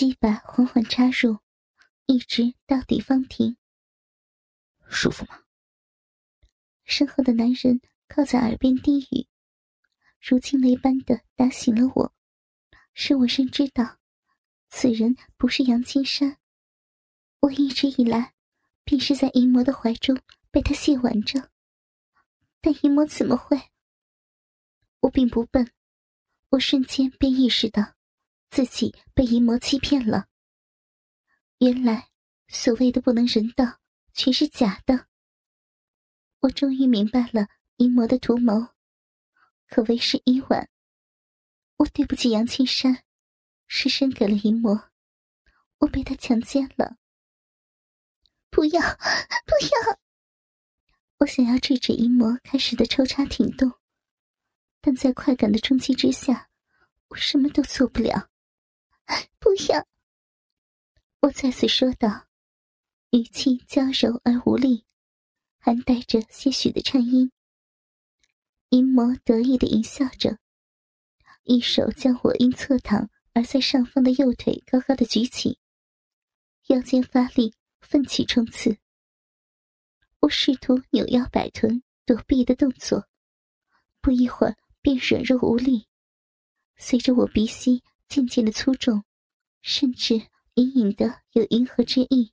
[0.00, 1.40] 鸡巴缓缓插入，
[2.06, 3.58] 一直到底方停。
[4.88, 5.42] 舒服吗？
[6.84, 9.28] 身后的男人靠在耳边低语，
[10.18, 12.14] 如惊雷般的打醒了我，
[12.94, 13.98] 使我深知道，
[14.70, 16.38] 此人不是杨青山。
[17.40, 18.32] 我一直以来，
[18.84, 20.18] 便是在淫魔的怀中
[20.50, 21.50] 被他亵玩着，
[22.62, 23.60] 但淫魔怎么会？
[25.00, 25.70] 我并不笨，
[26.52, 27.96] 我瞬间便意识到，
[28.50, 30.26] 自己被淫魔欺骗了。
[31.58, 32.08] 原来
[32.48, 33.78] 所谓的不能人道，
[34.12, 35.06] 全是假的。
[36.40, 37.46] 我终于明白了
[37.76, 38.68] 淫魔的图谋，
[39.68, 40.68] 可谓是一晚。
[41.76, 43.04] 我对不起杨青山，
[43.68, 44.90] 失身给了淫魔，
[45.78, 46.96] 我被他强奸了。
[48.50, 50.00] 不要，不要！
[51.18, 53.72] 我想要制止淫魔开始的抽插挺动。
[54.80, 56.50] 但在快感的冲击之下，
[57.08, 58.28] 我什么都做不了。
[59.38, 59.86] 不要！
[61.20, 62.26] 我再次说道，
[63.10, 64.84] 语气娇柔而无力，
[65.58, 67.32] 还带着些许的颤音。
[68.70, 70.38] 淫魔得意的淫笑着，
[71.44, 75.58] 一手将我因侧躺而在上方的右腿高高的举起，
[76.68, 78.78] 腰间发力，奋起冲刺。
[80.20, 83.06] 我试图扭腰摆臀躲避的动作，
[84.00, 84.56] 不一会儿。
[84.82, 85.88] 便软弱无力，
[86.78, 89.04] 随着我鼻息渐渐的粗重，
[89.62, 90.16] 甚至
[90.54, 92.32] 隐隐的有银河之意。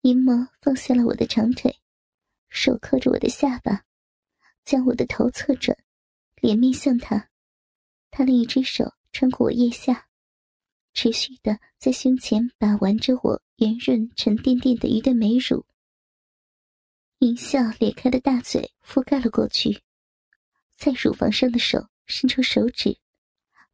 [0.00, 1.78] 银魔放下了我的长腿，
[2.48, 3.84] 手扣着我的下巴，
[4.64, 5.76] 将我的头侧转，
[6.36, 7.28] 脸面向他。
[8.10, 10.08] 他另一只手穿过我腋下，
[10.94, 15.66] 持续的在胸前把玩着我圆润沉甸甸的一对美乳。
[17.18, 19.82] 淫笑咧开的大嘴覆盖了过去。
[20.78, 22.98] 在乳房上的手伸出手指，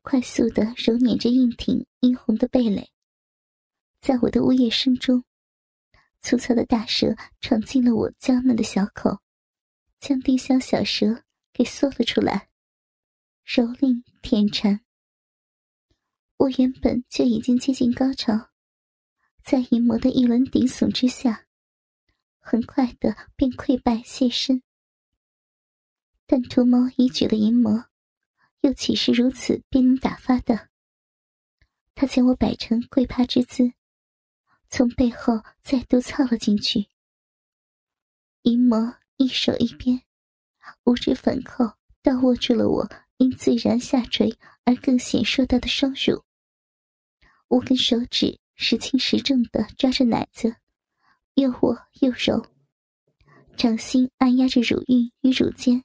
[0.02, 2.90] 快速的揉捻着硬挺殷红的蓓蕾。
[4.00, 5.24] 在我的呜咽声中，
[6.20, 9.20] 粗糙的大舌闯进了我娇嫩的小口，
[10.00, 12.48] 将丁香小舌给缩了出来，
[13.46, 14.80] 蹂躏舔馋。
[16.36, 18.50] 我原本就已经接近高潮，
[19.44, 21.46] 在淫魔的一轮顶耸之下，
[22.40, 24.62] 很快的便溃败谢身。
[26.26, 27.86] 但图谋已久的淫魔，
[28.62, 30.68] 又岂是如此便能打发的？
[31.94, 33.72] 他将我摆成跪趴之姿，
[34.70, 36.86] 从背后再度操了进去。
[38.42, 40.02] 淫魔一手一边，
[40.84, 46.24] 五指反扣，倒握住了我因自然下垂而更显硕大的双乳。
[47.48, 50.56] 五根手指时轻时重的抓着奶子，
[51.34, 52.46] 又握又揉，
[53.56, 55.84] 掌心按压着乳晕与乳尖。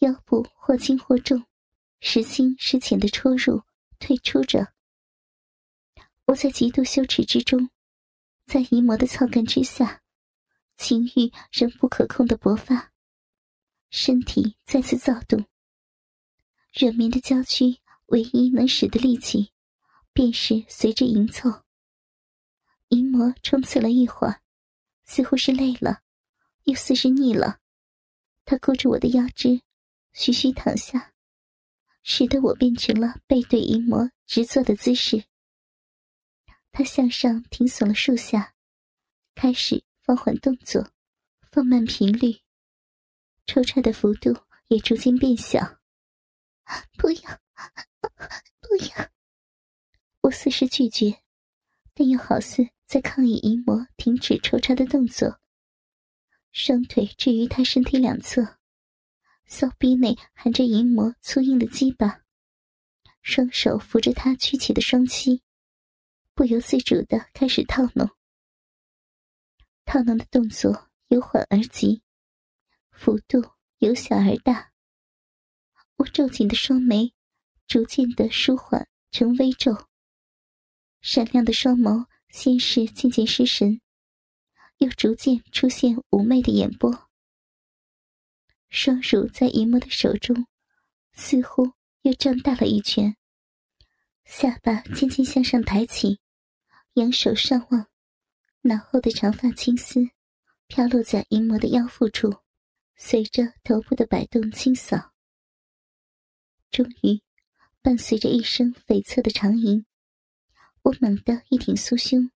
[0.00, 1.44] 腰部或轻或重，
[2.00, 3.62] 时轻时浅的戳入、
[3.98, 4.72] 退出着。
[6.26, 7.68] 我在极度羞耻之中，
[8.46, 10.02] 在淫魔的操干之下，
[10.76, 12.92] 情欲仍不可控的勃发，
[13.90, 15.46] 身体再次躁动。
[16.78, 19.52] 软绵的娇躯，唯一能使的力气，
[20.12, 21.64] 便是随着淫凑。
[22.90, 24.42] 淫魔冲刺了一会儿，
[25.04, 26.02] 似乎是累了，
[26.64, 27.58] 又似是腻了，
[28.44, 29.62] 他勾着我的腰肢。
[30.20, 31.14] 徐徐躺下，
[32.02, 35.26] 使得我变成了背对淫魔直坐的姿势。
[36.72, 38.56] 他向上挺耸了数下，
[39.36, 40.90] 开始放缓动作，
[41.52, 42.42] 放慢频率，
[43.46, 44.36] 抽插的幅度
[44.66, 45.78] 也逐渐变小。
[46.96, 47.40] 不要，
[48.60, 49.10] 不要！
[50.22, 51.22] 我似是拒绝，
[51.94, 55.38] 但又好似在抗议淫魔停止抽插的动作。
[56.50, 58.57] 双腿置于他身体两侧。
[59.48, 62.20] 骚逼内含着淫魔粗硬的鸡巴，
[63.22, 65.42] 双手扶着他曲起的双膝，
[66.34, 68.10] 不由自主的开始套弄。
[69.86, 72.02] 套弄的动作由缓而急，
[72.90, 73.42] 幅度
[73.78, 74.70] 由小而大。
[75.96, 77.14] 我皱紧的双眉
[77.66, 79.88] 逐渐的舒缓成微皱，
[81.00, 83.80] 闪亮的双眸先是渐渐失神，
[84.76, 87.07] 又逐渐出现妩媚的眼波。
[88.70, 90.46] 双乳在淫魔的手中，
[91.12, 91.72] 似乎
[92.02, 93.16] 又胀大了一圈。
[94.24, 96.20] 下巴渐渐向上抬起，
[96.94, 97.88] 仰首上望，
[98.62, 100.00] 脑后的长发青丝
[100.66, 102.30] 飘落在淫魔的腰腹处，
[102.94, 105.12] 随着头部的摆动清扫。
[106.70, 107.22] 终于，
[107.80, 109.86] 伴随着一声悱恻的长吟，
[110.82, 112.30] 我猛地一挺酥胸，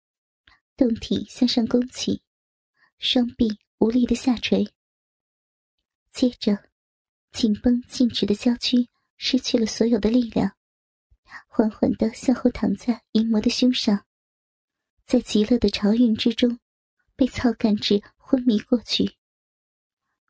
[0.77, 2.23] 胴体向上弓起，
[2.97, 4.73] 双臂无力的下垂。
[6.11, 6.69] 接着，
[7.31, 10.55] 紧绷静止的娇躯失去了所有的力量，
[11.47, 14.05] 缓缓的向后躺在淫魔的胸上，
[15.05, 16.59] 在极乐的潮韵之中，
[17.15, 19.15] 被操干至昏迷过去，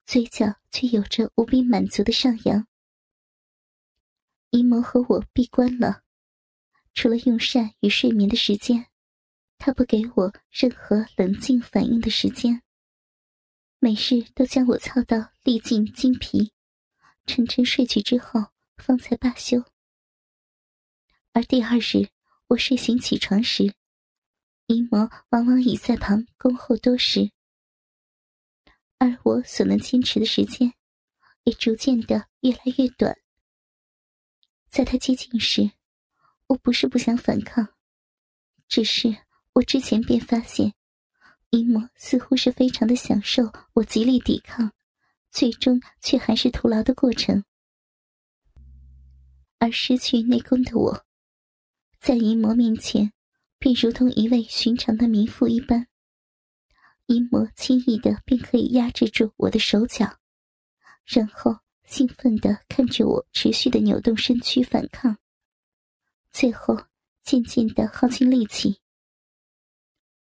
[0.06, 2.68] 嘴角却有着无比满足的上扬。
[4.51, 6.04] 淫魔和我闭关了，
[6.94, 8.88] 除了用膳与睡眠的时间，
[9.57, 12.62] 他不给我任何冷静反应的时间。
[13.83, 16.54] 每日都将我操到力尽精疲，
[17.25, 19.66] 沉沉睡去之后，方才罢休。
[21.33, 22.10] 而第二日
[22.50, 23.74] 我睡醒起床时，
[24.68, 27.31] 淫魔往往已在旁恭候多时，
[29.00, 30.75] 而我所能坚持的时间，
[31.45, 33.18] 也逐渐的越来越短。
[34.69, 35.72] 在他接近时，
[36.45, 37.68] 我不是不想反抗，
[38.68, 40.75] 只是我之前便发现。
[41.51, 44.71] 淫魔似乎是非常的享受我极力抵抗，
[45.30, 47.44] 最终却还是徒劳的过程。
[49.57, 51.06] 而失去内功的我，
[52.00, 53.12] 在淫魔面前，
[53.59, 55.88] 便如同一位寻常的民妇一般。
[57.07, 60.19] 淫魔轻易的便可以压制住我的手脚，
[61.04, 65.18] 然后兴奋的看着我持续的扭动身躯反抗，
[66.31, 66.81] 最后
[67.24, 68.80] 渐渐的耗尽力气。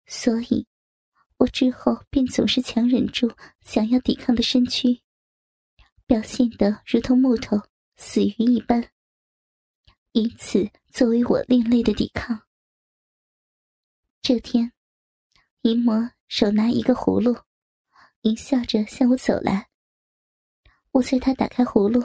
[0.07, 0.67] 所以。
[1.41, 3.33] 我之后便总是强忍住
[3.63, 5.01] 想要抵抗的身躯，
[6.07, 7.57] 表现得如同木头
[7.97, 8.91] 死鱼一般，
[10.13, 12.43] 以此作为我另类的抵抗。
[14.21, 14.73] 这天，
[15.63, 17.35] 淫魔手拿一个葫芦，
[18.21, 19.71] 淫笑着向我走来。
[20.91, 22.05] 我在他打开葫芦，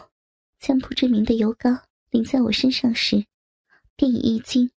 [0.60, 1.70] 将不知名的油膏
[2.10, 3.26] 淋在我身上时，
[3.98, 4.72] 便已一惊，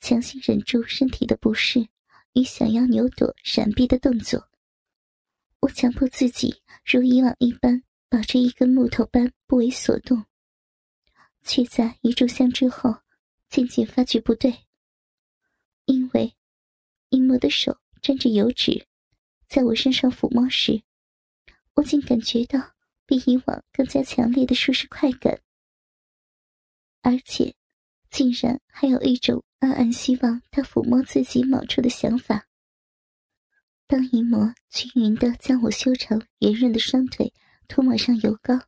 [0.00, 1.88] 强行忍住身体的不适。
[2.34, 4.48] 与想要扭躲、闪避的动作，
[5.60, 10.24] 我强迫自己如以往一般保持一根木头般不为所动，
[11.42, 12.94] 却在一炷香之后
[13.48, 14.52] 渐渐发觉不对。
[15.84, 16.34] 因为
[17.10, 18.86] 阴魔的手沾着油脂，
[19.48, 20.82] 在我身上抚摸时，
[21.74, 22.74] 我竟感觉到
[23.06, 25.40] 比以往更加强烈的舒适快感，
[27.02, 27.54] 而且
[28.14, 29.42] 竟然还有一种。
[29.60, 32.46] 暗暗希望他抚摸自己某处的想法。
[33.86, 37.32] 当淫魔均匀的将我修长圆润的双腿
[37.66, 38.60] 涂抹上油膏，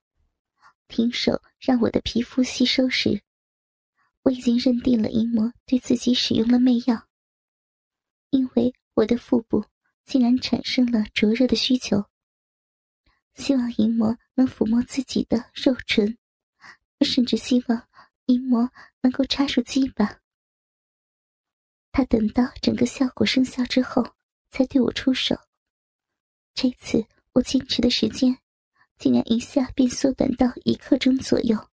[0.88, 3.22] 停手让我的皮肤吸收时，
[4.22, 7.06] 我已经认定了淫魔对自己使用了媚药。
[8.30, 9.66] 因为我的腹部
[10.06, 12.06] 竟然产生了灼热的需求，
[13.34, 16.16] 希望淫魔能抚摸自己的肉唇，
[17.02, 17.86] 甚至希望
[18.24, 18.72] 淫魔
[19.06, 20.18] 能够插入鸡巴。
[21.92, 24.04] 他等到整个效果生效之后，
[24.50, 25.36] 才对我出手。
[26.54, 28.36] 这次我坚持的时间，
[28.98, 31.68] 竟然一下便缩短到一刻钟左右，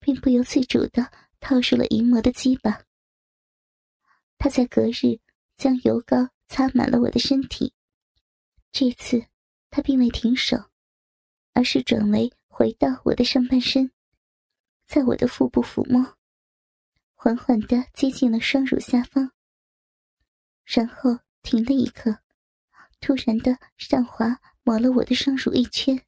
[0.00, 2.84] 并不由自主的套入了淫魔的鸡巴。
[4.38, 5.20] 他在隔日
[5.58, 7.74] 将油膏擦满了我的身体，
[8.72, 9.26] 这次
[9.68, 10.56] 他并未停手，
[11.52, 13.92] 而是转为回到我的上半身，
[14.86, 16.15] 在我的腹部抚摸，
[17.26, 19.32] 缓缓的接近了双乳下方。
[20.64, 22.20] 然后停了一刻，
[23.00, 26.06] 突然的上滑抹了我的双乳一圈，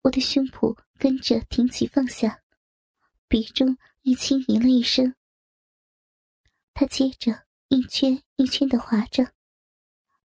[0.00, 2.42] 我的胸脯跟着挺起放下，
[3.28, 5.14] 鼻中一轻吟了一声。
[6.72, 9.34] 他接着一圈一圈的滑着，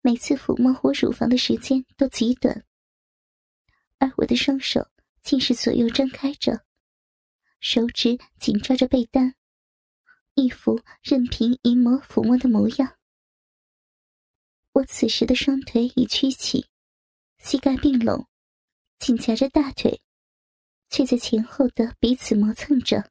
[0.03, 2.67] 每次抚摸我乳房的时间都极短，
[3.97, 4.91] 而我的双手
[5.23, 6.67] 竟是左右张开着，
[7.61, 9.37] 手指紧抓着被单，
[10.35, 12.97] 一副任凭淫魔抚摸的模样。
[14.73, 16.67] 我此时的双腿已屈起，
[17.39, 18.29] 膝盖并拢，
[18.99, 20.01] 紧夹着大腿，
[20.89, 23.11] 却在前后的彼此磨蹭着。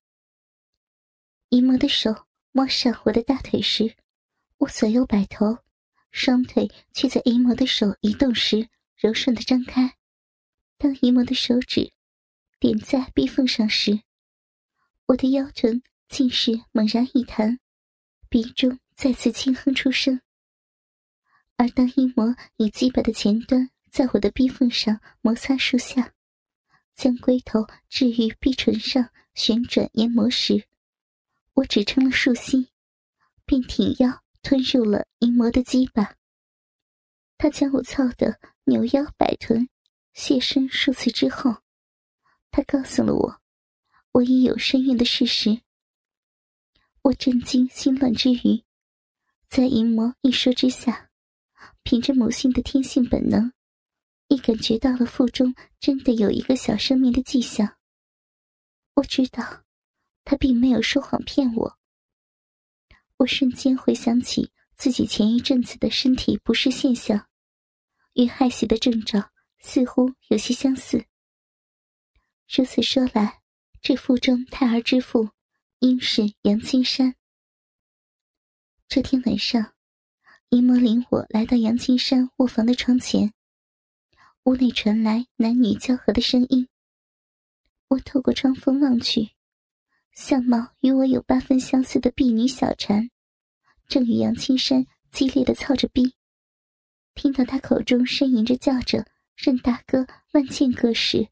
[1.49, 3.95] 淫魔的手摸上我的大腿时，
[4.57, 5.57] 我左右摆头，
[6.11, 9.97] 双腿却在淫魔的手移动时柔顺的张开。
[10.77, 11.91] 当淫魔的手指
[12.59, 14.01] 点在壁缝上时，
[15.07, 17.59] 我的腰臀竟是猛然一弹，
[18.29, 20.19] 鼻中再次轻哼出声。
[21.55, 26.13] 而当阴魔以鸡巴的前端在我的逼缝上摩擦数下，
[26.95, 30.65] 将龟头置于逼唇上旋转研磨时，
[31.53, 32.69] 我只撑了数息，
[33.45, 36.15] 便挺腰吞入了阴魔的鸡巴。
[37.37, 39.69] 他将我操得扭腰摆臀，
[40.13, 41.57] 谢身数次之后，
[42.49, 43.41] 他告诉了我，
[44.13, 45.61] 我已有身孕的事实。
[47.01, 48.63] 我震惊心乱之余，
[49.47, 51.09] 在淫魔一说之下。
[51.83, 53.51] 凭着母性的天性本能，
[54.27, 57.77] 亦感觉到了腹中真的有一个小生命的迹象。
[58.95, 59.63] 我知道，
[60.23, 61.77] 他并没有说谎骗我。
[63.17, 67.27] 我瞬间回想起自己前一阵子的身体不适现象，
[68.13, 71.05] 与害喜的征兆似乎有些相似。
[72.47, 73.41] 如此说来，
[73.81, 75.29] 这腹中胎儿之父
[75.79, 77.15] 应是杨青山。
[78.89, 79.73] 这天晚上，
[80.49, 83.33] 姨魔领我来到杨青山卧房的窗前，
[84.43, 86.67] 屋内传来男女交合的声音。
[87.87, 89.29] 我透过窗缝望去，
[90.11, 93.09] 相貌与我有八分相似的婢女小婵，
[93.87, 96.13] 正与杨青山激烈的操着逼。
[97.15, 99.05] 听到他口中呻吟着叫着
[99.37, 101.29] “任大哥，万剑哥”时，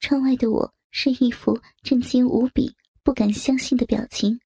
[0.00, 2.74] 窗外的我是一副震惊无比、
[3.08, 4.38] 不敢相信的表情。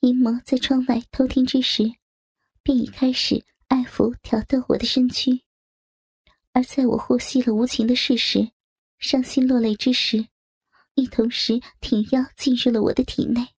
[0.00, 1.84] 淫魔在窗外偷听之时，
[2.64, 5.40] 便已开始爱抚挑逗我的身躯；
[6.50, 8.50] 而在我获悉了无情的事实，
[8.98, 10.26] 伤心落泪之时，
[10.94, 13.50] 亦同时挺腰进入了我的体内。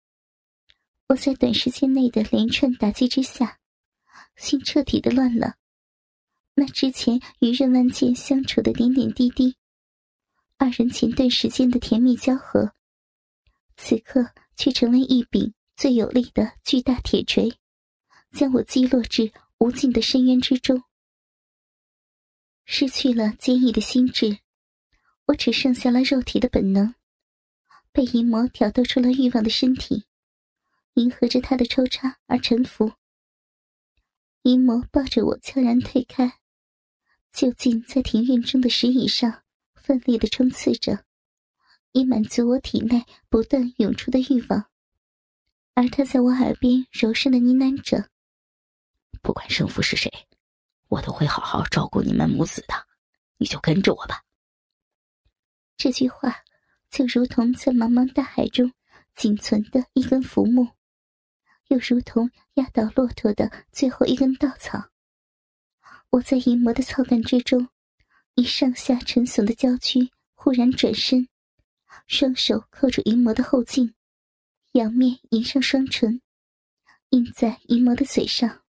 [1.07, 3.61] 我在短时间内的连串打击之下，
[4.35, 5.55] 心彻底的乱了。
[6.57, 9.55] 那之前与任万剑相处的点点滴滴，
[10.59, 12.73] 二人前段时间的甜蜜交合，
[13.77, 15.55] 此刻却成为一柄。
[15.77, 17.59] 最有力的巨大铁锤，
[18.33, 20.83] 将我击落至无尽的深渊之中。
[22.65, 24.39] 失去了坚毅的心智，
[25.27, 26.95] 我只剩下了肉体的本能，
[27.93, 30.07] 被淫魔挑逗出了欲望的身体，
[30.95, 32.95] 迎合着他的抽插而臣服。
[34.45, 36.39] 淫魔抱着我悄然退开，
[37.35, 39.43] 就近在庭院中的石椅上
[39.75, 41.05] 奋力的冲刺着，
[41.97, 44.67] 以满足我体内不断涌出的欲望。
[45.73, 48.11] 而他在我耳边柔声的呢喃着
[49.23, 50.13] ：“不管胜负是谁，
[50.89, 52.75] 我都会好好照顾你们母子的，
[53.39, 54.23] 你就跟着我吧。”
[55.79, 56.45] 这句话
[56.91, 58.71] 就如同在茫茫大海中
[59.15, 60.69] 仅存的一根浮木，
[61.69, 64.91] 又如同压倒骆驼的最后一根稻草。
[66.11, 67.69] 我在淫魔的操干之中，
[68.35, 71.27] 以上下沉耸的娇躯，忽然转身，
[72.07, 73.95] 双手扣住淫魔的后颈。
[74.73, 76.21] 仰面迎上双唇，
[77.09, 78.63] 印在淫魔的嘴上。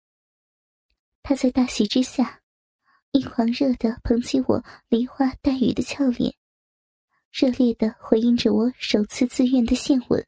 [1.22, 2.42] 他在大喜之下，
[3.10, 6.36] 一狂热的捧起我梨花带雨的俏脸，
[7.32, 10.24] 热烈的回应着我首次自愿的献吻。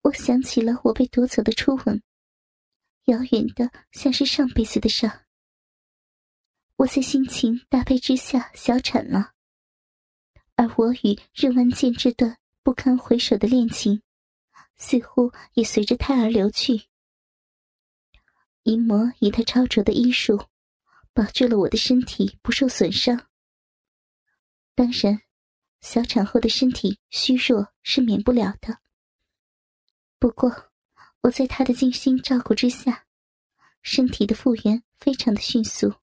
[0.00, 2.02] 我想起了我被夺走的初吻，
[3.04, 5.24] 遥远的像是上辈子的伤。
[6.76, 9.34] 我在心情搭配之下小产了，
[10.56, 14.02] 而我与任万剑这段不堪回首的恋情。
[14.74, 16.88] 似乎也随着胎儿流去。
[18.64, 20.46] 淫魔以他超卓的医术，
[21.12, 23.28] 保住了我的身体不受损伤。
[24.74, 25.22] 当然，
[25.82, 28.78] 小产后的身体虚弱是免不了的。
[30.18, 30.70] 不过，
[31.20, 33.06] 我在他的精心照顾之下，
[33.82, 35.94] 身体的复原非常的迅速。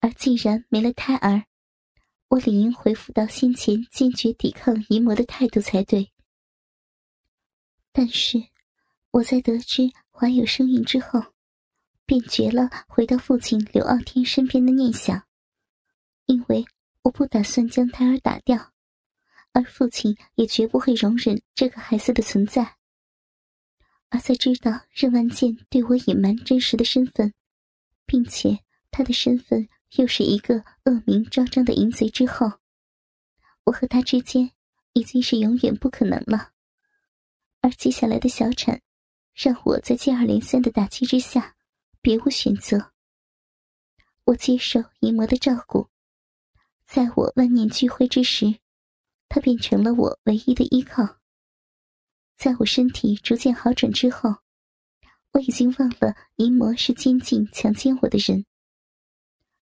[0.00, 1.46] 而既然没了胎儿，
[2.32, 6.10] 我理应恢复到先前坚决抵抗淫魔的态度才对。
[7.92, 8.42] 但是，
[9.10, 11.22] 我在得知怀有身孕之后，
[12.06, 15.24] 便绝了回到父亲刘傲天身边的念想，
[16.24, 16.64] 因为
[17.02, 18.72] 我不打算将胎儿打掉，
[19.52, 22.78] 而父亲也绝不会容忍这个孩子的存在。
[24.08, 27.34] 而在知道任万剑对我隐瞒真实的身份，
[28.06, 28.60] 并且
[28.90, 32.52] 他的身份又是一个恶名昭彰的淫贼之后，
[33.64, 34.52] 我和他之间
[34.94, 36.52] 已经是永远不可能了。
[37.60, 38.80] 而接下来的小产，
[39.34, 41.56] 让我在接二连三的打击之下，
[42.00, 42.92] 别无选择。
[44.24, 45.88] 我接受淫魔的照顾，
[46.86, 48.60] 在我万念俱灰之时，
[49.28, 51.18] 他变成了我唯一的依靠。
[52.34, 54.36] 在我身体逐渐好转之后，
[55.32, 58.46] 我已经忘了淫魔是监禁强奸我的人。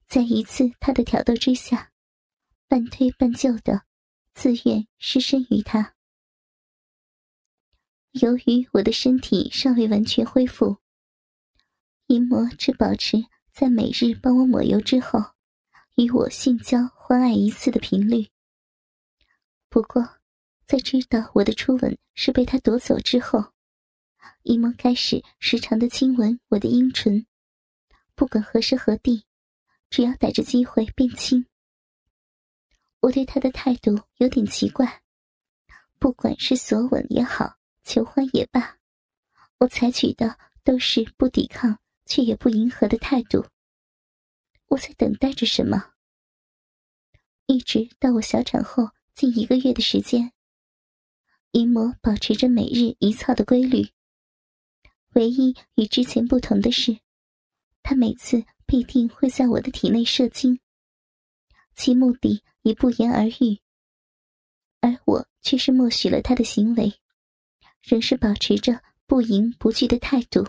[0.08, 1.92] 在一次他的挑逗之下，
[2.66, 3.82] 半推半就的，
[4.32, 5.94] 自愿失身于他。
[8.12, 10.78] 由于我的身体尚未完全恢复，
[12.06, 13.18] 淫魔只保持
[13.52, 15.20] 在每日帮我抹油之后，
[15.96, 18.30] 与我性交欢爱一次的频率。
[19.68, 20.16] 不过，
[20.64, 23.52] 在知道我的初吻是被他夺走之后，
[24.44, 27.26] 淫魔开始时常的亲吻我的阴唇，
[28.14, 29.26] 不管何时何地，
[29.90, 31.46] 只要逮着机会便亲。
[33.00, 35.02] 我对他的态度有点奇怪，
[35.98, 37.56] 不管是索吻也好。
[37.84, 38.76] 求欢也罢，
[39.56, 43.46] 我采取的都是不抵抗却也不迎合的态度。
[44.66, 45.94] 我在等待着什么？
[47.46, 50.34] 一直到我小产后近一个月的时间，
[51.52, 53.88] 淫魔保持着每日一操的规律，
[55.14, 56.98] 唯一与之前不同的是，
[57.82, 60.60] 他每次必定会在我的体内射精，
[61.74, 63.58] 其目的已不言而喻。
[64.82, 67.00] 而我却是默许了他的行为，
[67.80, 70.46] 仍是保持着不迎不拒的态度。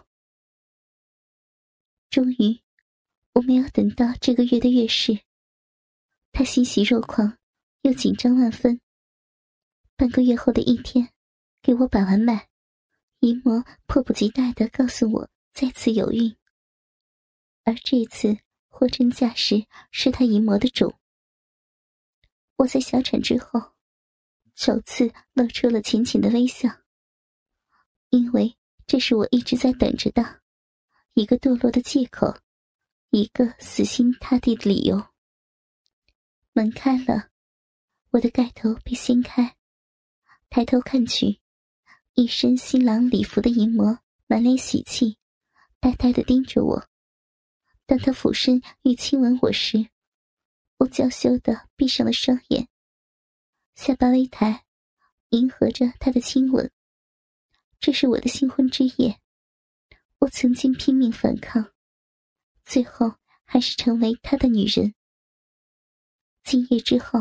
[2.09, 2.59] 终于，
[3.35, 5.21] 我没有等到这个月的月事，
[6.33, 7.38] 他欣喜若狂，
[7.83, 8.81] 又紧张万分。
[9.95, 11.09] 半个月后的一天，
[11.61, 12.49] 给我把完脉，
[13.21, 16.35] 姨魔迫不及待的告诉我再次有孕，
[17.69, 18.35] 而这次
[18.67, 20.99] 货真价实是他淫魔的种。
[22.55, 23.73] 我在小产之后。
[24.55, 26.67] 首次露出了浅浅的微笑，
[28.09, 30.41] 因为这是我一直在等着的，
[31.13, 32.39] 一个堕落的借口，
[33.11, 35.01] 一个死心塌地的理由。
[36.51, 37.29] 门开了，
[38.09, 39.55] 我的盖头被掀开，
[40.49, 41.39] 抬头看去，
[42.15, 45.17] 一身新郎礼服的淫魔满脸喜气，
[45.79, 46.89] 呆呆的盯着我。
[47.89, 49.89] 当他俯身欲亲吻我时，
[50.77, 52.69] 我娇羞的闭上了双眼。
[53.74, 54.63] 下巴微抬，
[55.29, 56.72] 迎合着他的亲吻。
[57.79, 59.19] 这是我的新婚之夜，
[60.19, 61.74] 我曾经拼命反抗，
[62.63, 64.93] 最后还是成为他的女人。
[66.43, 67.19] 今夜之后，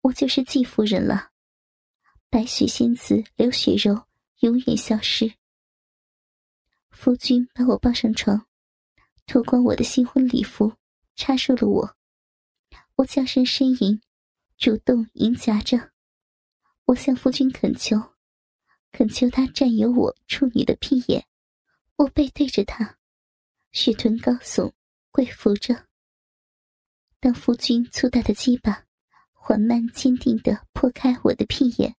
[0.00, 1.30] 我就是季夫人了。
[2.28, 4.08] 白雪仙子刘雪柔
[4.40, 5.32] 永远消失。
[6.90, 8.48] 夫君把我抱上床，
[9.32, 10.74] 脱光我的新婚礼服，
[11.16, 11.96] 插入了我。
[12.96, 13.98] 我叫声呻吟。
[14.58, 15.90] 主动迎夹着，
[16.84, 17.96] 我向夫君恳求，
[18.92, 21.26] 恳求他占有我处女的屁眼。
[21.96, 22.98] 我背对着他，
[23.70, 24.70] 雪臀高耸，
[25.10, 25.86] 跪伏着。
[27.18, 28.84] 当夫君粗大的鸡巴
[29.32, 31.96] 缓慢坚定地破开我的屁眼，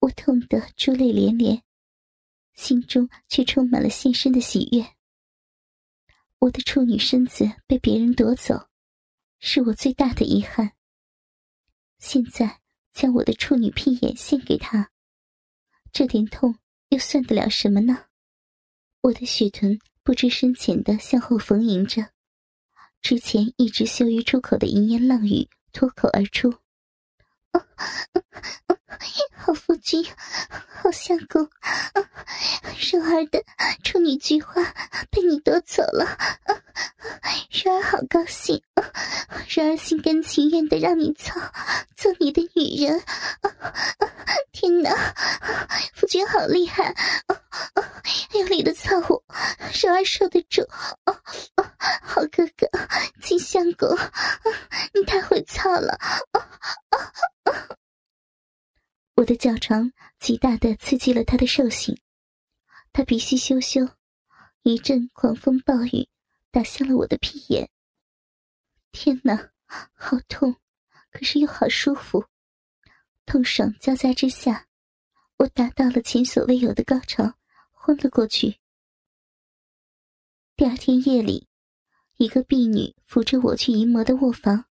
[0.00, 1.62] 我痛得珠泪连连，
[2.52, 4.86] 心中却充满了献身的喜悦。
[6.42, 8.68] 我的处女身子被别人夺走，
[9.38, 10.72] 是我最大的遗憾。
[12.00, 12.60] 现在
[12.92, 14.90] 将我的处女屁眼献给他，
[15.92, 18.06] 这点痛又算得了什么呢？
[19.02, 22.10] 我的血臀不知深浅的向后逢迎着，
[23.00, 26.52] 之前一直羞于出口的淫言浪语脱口而出。
[29.36, 30.04] 好夫君，
[30.82, 31.42] 好相公，
[32.92, 33.42] 柔儿的
[33.82, 34.62] 处女菊花
[35.10, 36.06] 被你夺走了，
[37.50, 38.62] 柔儿好高兴，
[39.48, 41.40] 柔儿心甘情愿的让你操，
[41.96, 43.02] 做你的女人。
[44.52, 44.90] 天哪，
[45.94, 46.94] 夫君好厉害，
[48.34, 49.24] 用力的操我，
[49.82, 50.66] 柔儿受得住。
[52.02, 52.68] 好哥哥，
[53.20, 53.88] 金相公，
[54.94, 55.98] 你太会操了。
[59.16, 62.00] 我的脚床极大的刺激了他的兽性，
[62.92, 63.88] 他鼻息羞羞，
[64.62, 66.08] 一阵狂风暴雨
[66.52, 67.68] 打向了我的屁眼。
[68.92, 69.52] 天哪，
[69.94, 70.56] 好痛，
[71.10, 72.26] 可是又好舒服，
[73.24, 74.68] 痛爽交加之下，
[75.38, 77.38] 我达到了前所未有的高潮，
[77.70, 78.60] 昏了过去。
[80.54, 81.48] 第二天夜里，
[82.18, 84.66] 一个婢女扶着我去淫魔的卧房。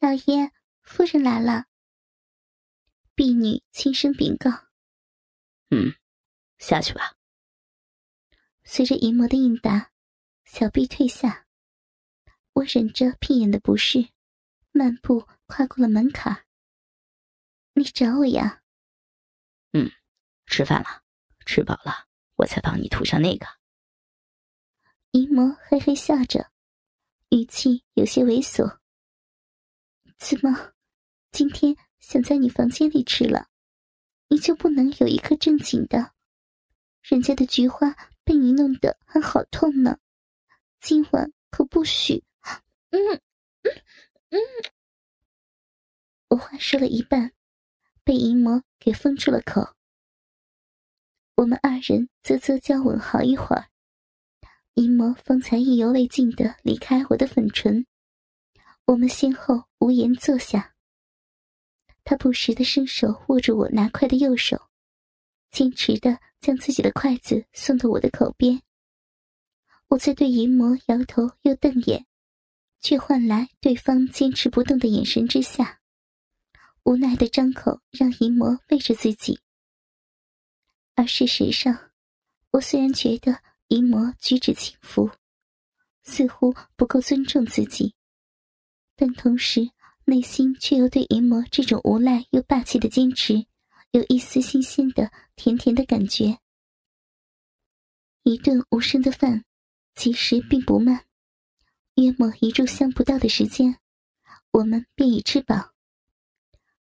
[0.00, 0.50] 老爷，
[0.82, 1.66] 夫人来了。
[3.14, 4.50] 婢女轻声禀告
[5.70, 5.94] ：“嗯，
[6.58, 7.14] 下去吧。”
[8.64, 9.91] 随着淫魔的应答，
[10.54, 11.46] 小臂退下。
[12.52, 14.10] 我忍着屁眼的不适，
[14.70, 16.44] 漫步跨过了门槛。
[17.72, 18.62] 你找我呀？
[19.72, 19.90] 嗯，
[20.44, 21.04] 吃饭了，
[21.46, 23.46] 吃饱了，我才帮你涂上那个。
[25.12, 26.52] 淫魔嘿嘿笑着，
[27.30, 28.78] 语气有些猥琐。
[30.18, 30.74] 怎么，
[31.30, 31.74] 今天？
[31.98, 33.48] 想在你房间里吃了，
[34.28, 36.12] 你就不能有一颗正经的？
[37.00, 39.98] 人家的菊花被你弄得还好痛呢，
[40.82, 42.24] 今晚可不许！
[42.90, 42.98] 嗯
[43.62, 43.72] 嗯
[44.30, 44.40] 嗯。
[46.26, 47.32] 我话说了一半，
[48.02, 49.76] 被淫魔给封住了口。
[51.36, 53.68] 我们二人啧啧交吻好一会儿，
[54.74, 57.86] 淫魔方才意犹未尽的离开我的粉唇，
[58.86, 60.74] 我们先后无言坐下。
[62.02, 64.60] 他不时的伸手握住我拿筷的右手，
[65.52, 68.60] 坚持的将自己的筷子送到我的口边。
[69.92, 72.06] 我在对淫魔摇头又瞪眼，
[72.80, 75.80] 却换来对方坚持不动的眼神之下，
[76.84, 79.38] 无奈的张口让淫魔喂着自己。
[80.94, 81.90] 而事实上，
[82.52, 85.10] 我虽然觉得淫魔举止轻浮，
[86.04, 87.94] 似乎不够尊重自己，
[88.96, 89.70] 但同时。
[90.04, 93.46] 内心却又对淫魔这种无赖又霸气的坚持
[93.92, 96.40] 有一丝新鲜的甜甜的感觉。
[98.24, 99.44] 一顿无声的饭，
[99.94, 101.04] 其实并不慢，
[101.96, 103.78] 约莫一炷香不到的时间，
[104.50, 105.72] 我们便已吃饱。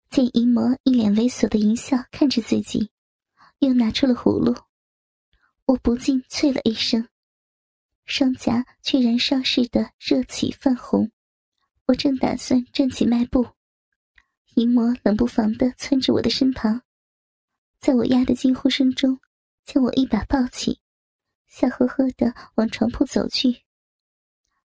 [0.09, 2.91] 见姨嬷一脸猥琐的淫笑看着自己，
[3.59, 4.55] 又拿出了葫芦，
[5.65, 7.07] 我不禁啐了一声，
[8.05, 11.11] 双颊却燃烧似的热气泛红。
[11.87, 13.45] 我正打算站起迈步，
[14.55, 16.81] 姨嬷冷不防的窜至我的身旁，
[17.79, 19.19] 在我压的惊呼声中，
[19.65, 20.79] 将我一把抱起。
[21.51, 23.63] 笑呵呵的往床铺走去，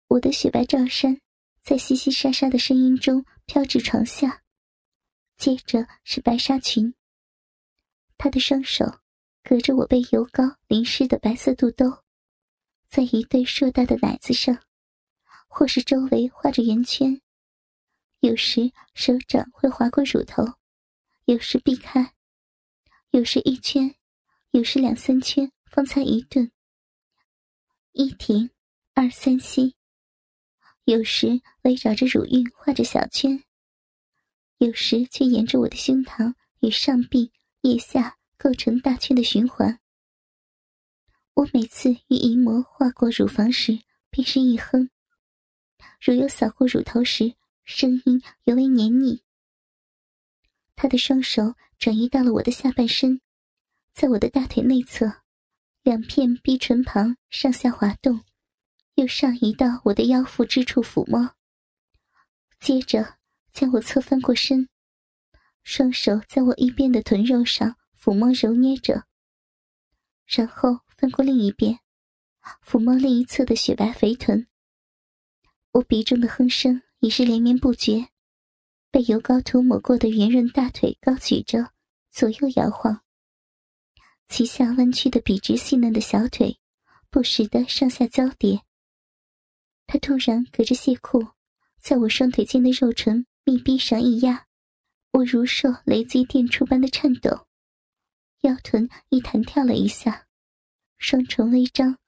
[0.09, 1.21] 我的雪白罩衫
[1.63, 4.43] 在淅淅沙沙的声音中飘至床下，
[5.37, 6.95] 接着是白纱裙。
[8.17, 9.01] 他的双手
[9.43, 12.03] 隔着我被油膏淋湿的白色肚兜，
[12.89, 14.59] 在一对硕大的奶子上，
[15.49, 17.21] 或是周围画着圆圈，
[18.21, 20.55] 有时手掌会划过乳头，
[21.27, 22.15] 有时避开，
[23.11, 23.95] 有时一圈，
[24.53, 26.51] 有时两三圈，方才一顿。
[27.93, 28.51] 一停，
[28.95, 29.75] 二三吸，
[30.85, 33.43] 有时围绕着乳晕画着小圈，
[34.59, 39.81] 有时却沿着我的胸膛与上臂、腋下构成大圈的循环。
[41.35, 44.89] 我每次与淫魔划过乳房时，便是一哼；
[46.01, 49.23] 如有扫过乳头时，声音尤为黏腻。
[50.77, 53.21] 他的双手转移到了我的下半身，
[53.93, 55.23] 在我的大腿内侧。
[55.83, 58.23] 两片逼唇旁上下滑动，
[58.97, 61.35] 又上移到我的腰腹之处抚摸，
[62.59, 63.17] 接着
[63.51, 64.69] 将我侧翻过身，
[65.63, 69.05] 双手在我一边的臀肉上抚摸揉捏着，
[70.27, 71.81] 然后翻过另一边，
[72.63, 74.47] 抚摸另一侧的雪白肥臀。
[75.73, 78.09] 我鼻中的哼声已是连绵不绝，
[78.91, 81.73] 被油膏涂抹过的圆润大腿高举着，
[82.11, 83.03] 左右摇晃。
[84.31, 86.57] 其下弯曲的笔直细嫩的小腿，
[87.11, 88.63] 不时的上下交叠。
[89.89, 91.27] 他突然隔着亵裤，
[91.83, 94.47] 在我双腿间的肉唇密闭上一压，
[95.11, 97.49] 我如受雷击电触般的颤抖，
[98.43, 100.29] 腰臀一弹跳了一下，
[100.97, 101.99] 双唇微张，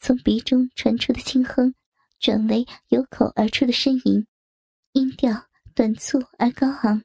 [0.00, 1.74] 从鼻中传出的轻哼，
[2.18, 4.26] 转为由口而出的呻吟，
[4.94, 5.46] 音调
[5.76, 7.04] 短促而高昂。